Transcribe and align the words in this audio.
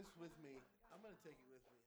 This 0.00 0.08
with 0.16 0.32
me. 0.40 0.64
I'm 0.88 1.04
gonna 1.04 1.20
take 1.20 1.36
it 1.36 1.48
with 1.52 1.60
me. 1.68 1.79